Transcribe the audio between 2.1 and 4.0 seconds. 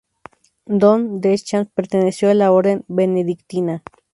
a la orden benedictina.